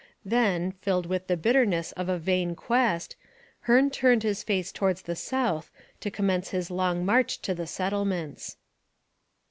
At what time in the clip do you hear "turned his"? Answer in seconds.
3.91-4.41